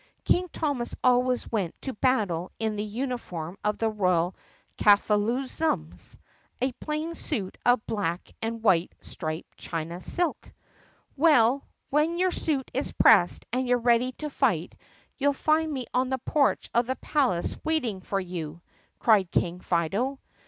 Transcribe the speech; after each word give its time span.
(King 0.25 0.47
Thomas 0.51 0.95
always 1.03 1.51
went 1.51 1.79
to 1.83 1.93
battle 1.93 2.51
in 2.57 2.75
the 2.75 2.83
uni 2.83 3.19
form 3.19 3.55
of 3.63 3.77
the 3.77 3.87
Royal 3.91 4.33
Kafoozalums— 4.79 6.17
a 6.59 6.71
plain 6.71 7.13
suit 7.13 7.55
of 7.67 7.85
black 7.85 8.31
and 8.41 8.63
white 8.63 8.91
striped 9.01 9.59
China 9.59 10.01
silk.) 10.01 10.51
"Well, 11.15 11.67
when 11.91 12.17
your 12.17 12.31
suit 12.31 12.71
is 12.73 12.91
pressed 12.93 13.45
and 13.53 13.67
you 13.67 13.75
're 13.77 13.79
ready 13.79 14.13
to 14.13 14.31
fight 14.31 14.75
you'll 15.19 15.33
find 15.33 15.71
me 15.71 15.85
on 15.93 16.09
the 16.09 16.17
porch 16.17 16.67
of 16.73 16.87
the 16.87 16.95
palace 16.95 17.55
waiting 17.63 17.99
for 17.99 18.19
you!" 18.19 18.59
cried 18.97 19.29
King 19.29 19.59
Fido. 19.59 20.17